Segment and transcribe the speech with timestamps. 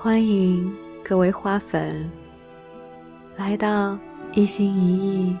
[0.00, 2.08] 欢迎各位花粉
[3.36, 3.98] 来到
[4.32, 5.36] 一心一意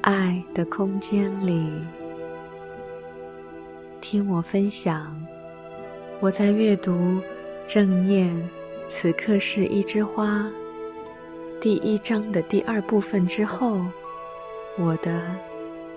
[0.00, 1.70] 爱的空间里，
[4.00, 5.16] 听我分享
[6.18, 6.90] 我在阅读
[7.64, 8.36] 《正念
[8.88, 10.40] 此刻是一枝花》
[11.60, 13.80] 第一章的第二部分之后，
[14.80, 15.22] 我的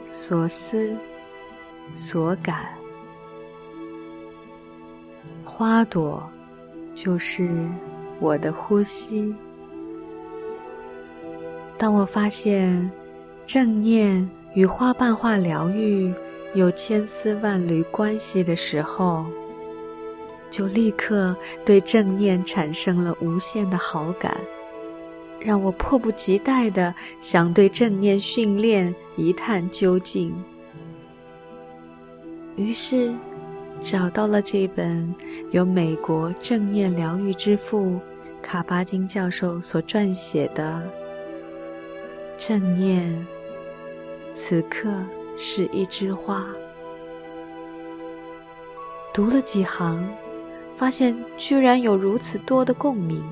[0.08, 0.96] 所思
[1.96, 2.68] 所感。
[5.44, 6.22] 花朵
[6.94, 7.68] 就是
[8.20, 9.34] 我的呼吸。
[11.78, 12.90] 当我发现
[13.46, 16.14] 正念与花瓣化疗愈
[16.54, 19.26] 有千丝万缕关系的时候，
[20.50, 24.38] 就立刻对正念产生了无限的好感，
[25.40, 30.34] 让我迫不及待的想对正念训练一探究竟。
[32.56, 33.14] 于是。
[33.82, 35.14] 找到了这本
[35.52, 38.00] 由美国正念疗愈之父
[38.42, 40.82] 卡巴金教授所撰写的
[42.48, 43.12] 《正念》，
[44.34, 44.90] 此刻
[45.38, 46.46] 是一枝花。
[49.14, 50.04] 读了几行，
[50.78, 53.24] 发现居然有如此多的共鸣，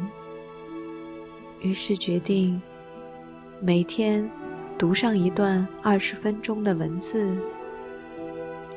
[1.62, 2.62] 于是决定
[3.60, 4.30] 每天
[4.78, 7.28] 读上一段二十分钟的文字。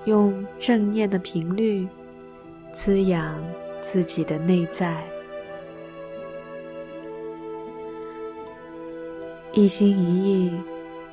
[0.06, 1.86] 用正念的频率
[2.72, 3.34] 滋养
[3.82, 5.02] 自己的内在，
[9.52, 10.52] 一心一意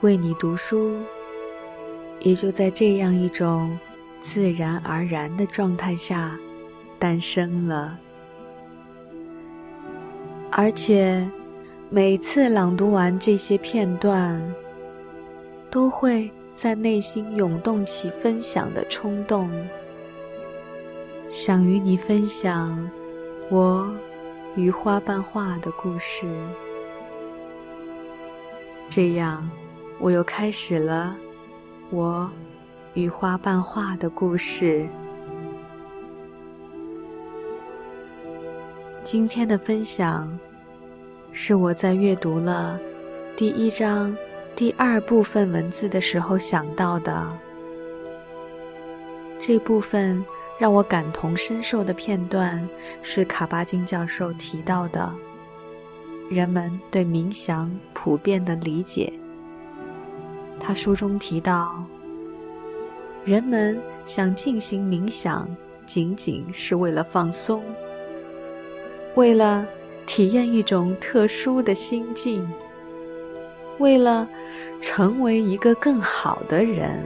[0.01, 0.95] 为你读书，
[2.19, 3.75] 也就在这样一种
[4.21, 6.37] 自然而然的状态下
[6.99, 7.97] 诞生了。
[10.51, 11.27] 而且
[11.89, 14.39] 每次朗读完这些片段，
[15.71, 16.29] 都会。
[16.55, 19.49] 在内心涌动起分享的冲动，
[21.29, 22.89] 想与你分享
[23.49, 23.91] 我
[24.55, 26.25] 与花瓣画的故事。
[28.89, 29.49] 这样，
[29.99, 31.15] 我又开始了
[31.89, 32.29] 我
[32.93, 34.87] 与花瓣画的故事。
[39.03, 40.39] 今天的分享
[41.31, 42.79] 是我在阅读了
[43.35, 44.15] 第一章。
[44.55, 47.27] 第二部分文字的时候想到的，
[49.39, 50.23] 这部分
[50.59, 52.67] 让我感同身受的片段
[53.01, 55.11] 是卡巴金教授提到的，
[56.29, 59.11] 人们对冥想普遍的理解。
[60.59, 61.83] 他书中提到，
[63.25, 65.47] 人们想进行冥想，
[65.87, 67.63] 仅仅是为了放松，
[69.15, 69.65] 为了
[70.05, 72.47] 体验一种特殊的心境。
[73.79, 74.29] 为了
[74.83, 77.01] 成为一个更好的人，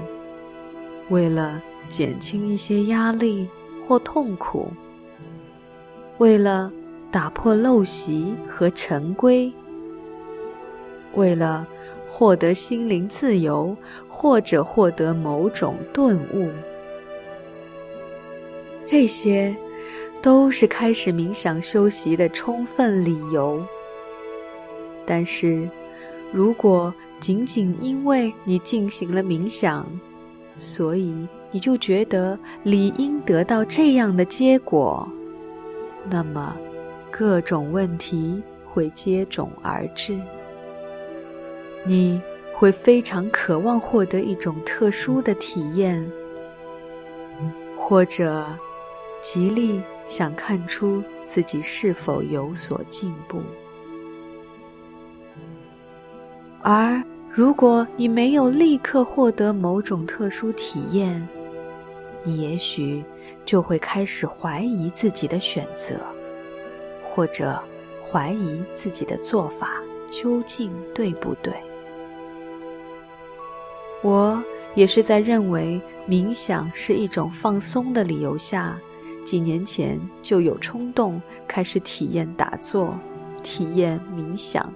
[1.09, 3.47] 为了减轻一些压力
[3.88, 4.67] 或痛苦，
[6.17, 6.71] 为了
[7.11, 9.53] 打破陋习和陈规，
[11.13, 11.67] 为了
[12.11, 13.77] 获得心灵自由
[14.09, 16.49] 或者获得某种顿悟，
[18.88, 19.55] 这些
[20.19, 23.63] 都是开始冥想修习的充分理由。
[25.05, 25.69] 但是。
[26.33, 29.85] 如果仅仅因为你进行了冥想，
[30.55, 35.07] 所以你就觉得理应得到这样的结果，
[36.09, 36.56] 那么
[37.09, 40.17] 各种问题会接踵而至。
[41.85, 42.22] 你
[42.53, 46.06] 会非常渴望获得一种特殊的体验，
[47.77, 48.45] 或者
[49.22, 53.41] 极力想看出自己是否有所进步。
[56.69, 57.01] 而
[57.31, 61.25] 如果你没有立刻获得某种特殊体验，
[62.25, 63.01] 你也许
[63.45, 65.95] 就会开始怀疑自己的选择，
[67.01, 67.57] 或者
[68.03, 69.75] 怀疑自己的做法
[70.11, 71.53] 究竟对不对。
[74.01, 74.44] 我
[74.75, 78.77] 也是在认为冥想是一种放松的理由下，
[79.23, 82.94] 几年前就有冲动开始体验打坐，
[83.42, 84.69] 体验冥想。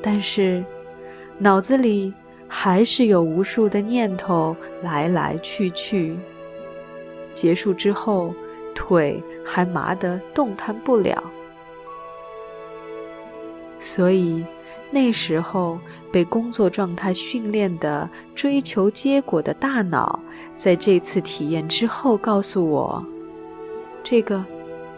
[0.00, 0.64] 但是，
[1.38, 2.12] 脑子里
[2.46, 6.16] 还是有无数的念头来来去去。
[7.34, 8.34] 结束之后，
[8.74, 11.22] 腿还麻得动弹不了。
[13.80, 14.44] 所以，
[14.90, 15.78] 那时候
[16.10, 20.18] 被工作状态训练的追求结果的大脑，
[20.56, 23.04] 在这次体验之后告诉我：
[24.02, 24.44] 这个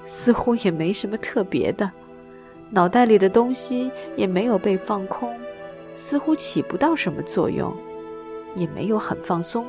[0.07, 1.91] 似乎也没什么特别的。
[2.71, 5.37] 脑袋里的东西也没有被放空，
[5.97, 7.77] 似乎起不到什么作用，
[8.55, 9.67] 也没有很放松，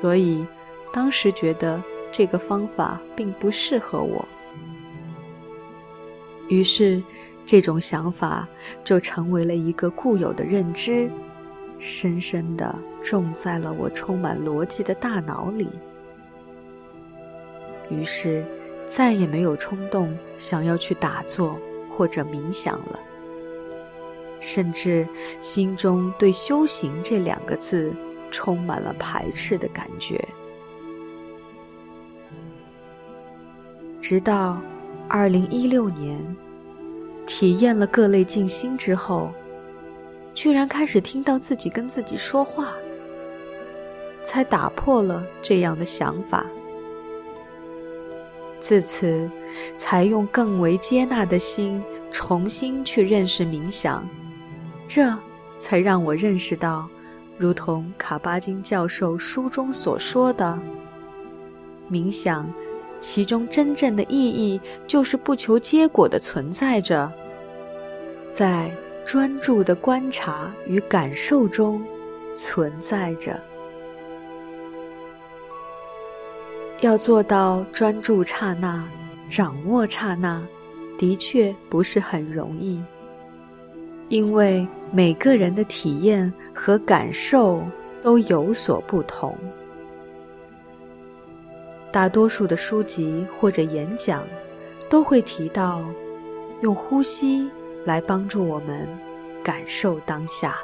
[0.00, 0.44] 所以
[0.92, 4.26] 当时觉得这个方法并不适合我。
[6.48, 7.00] 于是，
[7.46, 8.48] 这种想法
[8.84, 11.08] 就成为了一个固有的认知，
[11.78, 15.68] 深深地种在了我充满逻辑的大脑里。
[17.88, 18.44] 于是，
[18.88, 21.56] 再也没有冲动想要去打坐
[21.96, 22.98] 或者冥想了，
[24.40, 25.06] 甚至
[25.40, 27.92] 心中对“修行”这两个字
[28.30, 30.22] 充满了排斥的感觉。
[34.00, 34.60] 直到
[35.08, 36.18] 二零一六年，
[37.26, 39.30] 体验了各类静心之后，
[40.34, 42.72] 居然开始听到自己跟自己说话，
[44.24, 46.44] 才打破了这样的想法。
[48.62, 49.28] 自此，
[49.76, 51.82] 才用更为接纳的心
[52.12, 54.08] 重新去认识冥想，
[54.86, 55.12] 这
[55.58, 56.88] 才让我认识到，
[57.36, 60.56] 如同卡巴金教授书中所说的，
[61.90, 62.48] 冥想。
[63.00, 67.10] 其中真正的意义就是不求结果的存在着，
[68.32, 68.70] 在
[69.04, 71.84] 专注的观察与感受中
[72.36, 73.40] 存在着。
[76.82, 78.84] 要做到专注刹那、
[79.30, 80.42] 掌握刹那，
[80.98, 82.82] 的确不是很容易，
[84.08, 87.62] 因为每个人的体验和感受
[88.02, 89.38] 都有所不同。
[91.92, 94.24] 大多数的书籍或者演讲，
[94.88, 95.80] 都会提到
[96.62, 97.48] 用呼吸
[97.84, 98.88] 来帮助我们
[99.44, 100.56] 感受当下。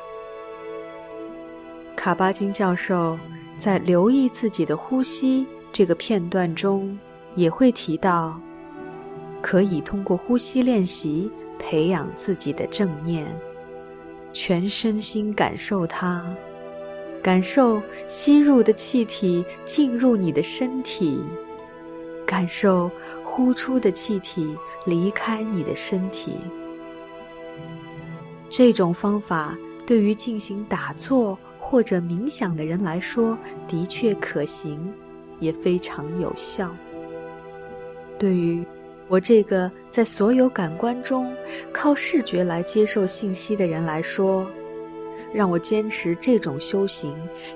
[1.94, 3.16] 卡巴金教授
[3.56, 5.46] 在留意自己的呼吸
[5.78, 6.98] 这个片段中，
[7.36, 8.36] 也会提到，
[9.40, 13.24] 可以通过呼吸练习培养自己的正念，
[14.32, 16.26] 全身心感受它。
[17.22, 21.22] 感受吸入的气体进入你的身体，
[22.26, 22.90] 感受
[23.22, 26.32] 呼出的气体离开你的身体。
[28.50, 33.38] 这种方法对于进行打坐或者冥想的人来说
[33.68, 34.92] 的确可行，
[35.40, 36.74] 也非常有效。
[38.18, 38.64] 对于
[39.06, 41.32] 我这个在所有感官中
[41.72, 44.46] 靠视觉来接受信息的人来说，
[45.32, 47.14] 让我坚持这种修行，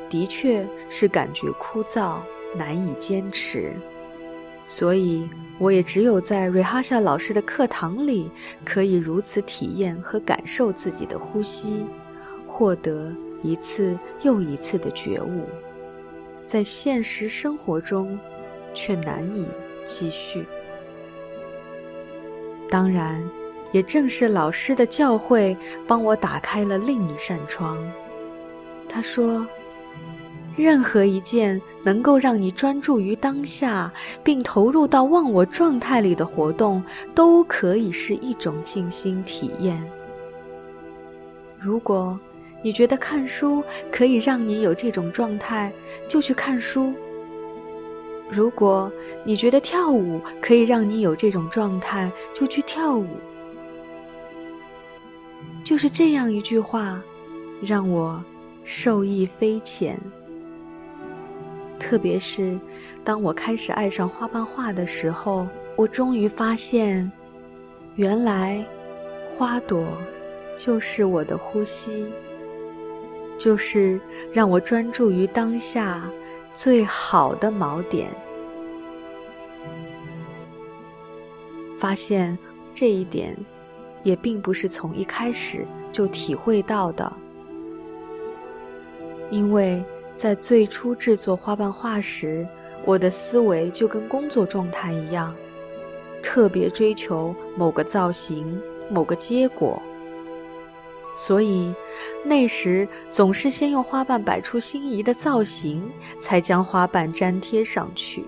[0.08, 2.18] 的确是感觉枯燥，
[2.56, 3.72] 难以坚持。
[4.66, 5.28] 所以，
[5.58, 8.30] 我也只有在瑞哈夏老师的课堂里，
[8.64, 11.84] 可以如此体验和感受自己的呼吸，
[12.46, 13.12] 获得
[13.42, 15.42] 一次又一次的觉悟。
[16.52, 18.18] 在现实生活中，
[18.74, 19.46] 却难以
[19.86, 20.44] 继续。
[22.68, 23.26] 当然。
[23.72, 25.56] 也正是老师的教诲，
[25.88, 27.78] 帮我打开了另一扇窗。
[28.86, 29.46] 他说
[30.58, 33.90] ：“任何一件能够让你专注于当下，
[34.22, 36.84] 并投入到忘我状态里的活动，
[37.14, 39.82] 都可以是一种静心体验。
[41.58, 42.20] 如果
[42.62, 45.72] 你觉得看书可以让你有这种状态，
[46.08, 46.92] 就去看书；
[48.30, 48.90] 如果
[49.24, 53.06] 你觉得跳舞可以让你有这种状态，就去跳舞。”
[55.64, 57.02] 就是这样一句话，
[57.62, 58.22] 让我
[58.64, 59.98] 受益匪浅。
[61.78, 62.58] 特别是
[63.04, 67.10] 当我开始爱上花瓣画的时候，我终于发现，
[67.96, 68.64] 原来
[69.36, 69.84] 花朵
[70.56, 72.06] 就是我的呼吸，
[73.42, 74.00] 就是
[74.32, 76.00] 让我专注于当下
[76.54, 78.08] 最好的锚点。
[81.80, 82.38] 发现
[82.72, 83.36] 这一点。
[84.04, 87.12] 也并不是从一开始就体会到的，
[89.30, 89.80] 因为
[90.16, 92.44] 在最初制作花瓣画时，
[92.84, 95.32] 我的思维就跟工作状态一样，
[96.20, 99.80] 特别追求某个造型、某个结果，
[101.12, 101.74] 所以
[102.24, 105.90] 那时总是先用花瓣摆出心仪的造型，
[106.20, 108.24] 才将花瓣粘贴上去。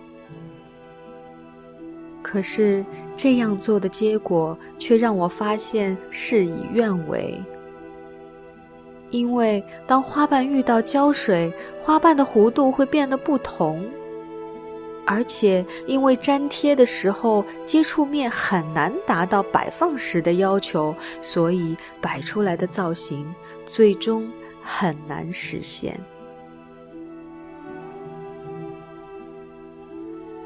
[2.22, 2.84] 可是。
[3.16, 7.40] 这样做的结果，却让我发现事与愿违。
[9.10, 13.86] 因为当花瓣遇到胶水，花瓣的弧度会变得不同，
[15.06, 23.34] 而且因为粘贴的时候接触面很难达到摆放时的要求，所以摆出来的造型
[23.66, 24.26] 最终
[24.62, 25.98] 很难实现。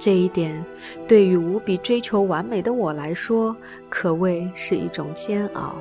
[0.00, 0.64] 这一点，
[1.08, 3.56] 对于无比追求完美的我来说，
[3.88, 5.74] 可谓是一种煎熬。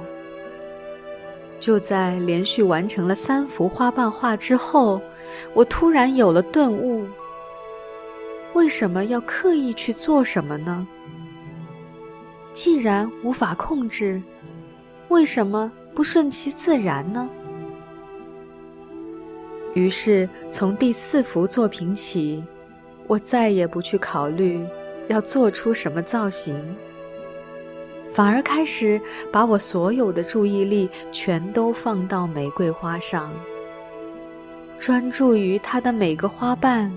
[1.60, 5.02] 就在连续完成了三幅花瓣画之后，
[5.54, 7.06] 我突然有了顿悟：
[8.54, 10.88] 为什么要刻意去做什么呢？
[12.54, 14.22] 既然无法控制，
[15.10, 17.30] 为什么不顺其自然呢？
[19.76, 22.44] 于是，从第四幅作品起，
[23.06, 24.60] 我再也不去考虑
[25.08, 26.60] 要做出什么造型，
[28.12, 29.00] 反而开始
[29.32, 33.32] 把我所有的注意力全都放到玫瑰花上，
[34.80, 36.92] 专注于它的每个花瓣、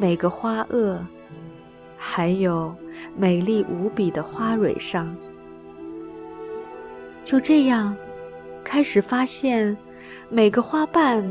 [0.00, 0.96] 每个花萼，
[1.96, 2.72] 还有
[3.16, 5.12] 美丽无比的花蕊上。
[7.24, 7.96] 就这样，
[8.62, 9.76] 开始发现
[10.28, 11.24] 每个花瓣。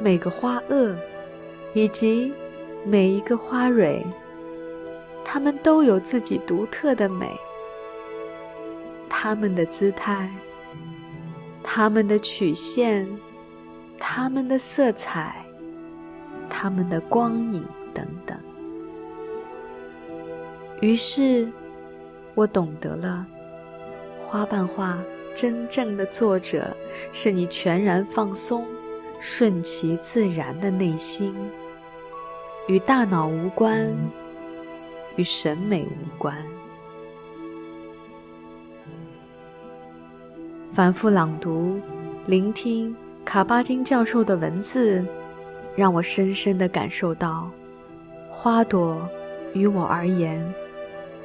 [0.00, 0.94] 每个花萼，
[1.72, 2.32] 以及
[2.84, 4.06] 每一个花蕊，
[5.24, 7.36] 它们都有自己独特的美。
[9.08, 10.30] 它们的姿态，
[11.60, 13.08] 它们的曲线，
[13.98, 15.43] 它们的色彩，
[16.56, 18.38] 他们的光影等等。
[20.80, 21.50] 于是，
[22.36, 23.26] 我懂得了，
[24.24, 24.96] 花瓣画
[25.34, 26.76] 真正的作者
[27.12, 28.64] 是你全然放松。
[29.20, 31.34] 顺其自然的内心，
[32.68, 33.90] 与大脑无关，
[35.16, 36.36] 与审美无关。
[40.74, 41.80] 反复朗读、
[42.26, 42.94] 聆听
[43.24, 45.02] 卡巴金教授的文字，
[45.76, 47.50] 让我深深的感受到，
[48.30, 49.08] 花朵
[49.52, 50.44] 于我而言，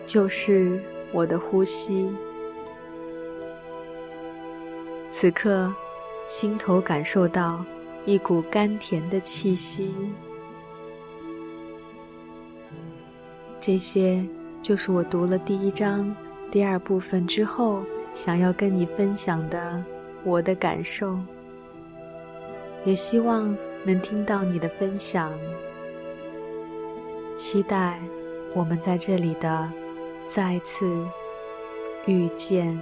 [0.06, 0.79] 就是
[1.12, 2.10] 我的呼吸。
[5.12, 5.74] 此刻，
[6.27, 7.63] 心头感受到。
[8.06, 9.94] 一股甘甜的气息，
[13.60, 14.25] 这些
[14.63, 16.15] 就是我读了第一章
[16.50, 17.84] 第二部分之后
[18.15, 19.84] 想要跟你分享的
[20.24, 21.20] 我的感受，
[22.84, 25.31] 也希望能听到你的分享，
[27.38, 28.00] 期待
[28.53, 29.71] 我们在这里的
[30.27, 30.86] 再次
[32.05, 32.79] 遇见。